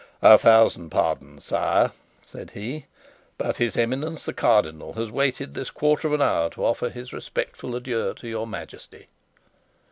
[0.23, 1.91] "A thousand pardons, sire,"
[2.23, 2.87] said he,
[3.37, 7.13] "but his Eminence the Cardinal has waited this quarter of an hour to offer his
[7.13, 9.09] respectful adieu to your Majesty."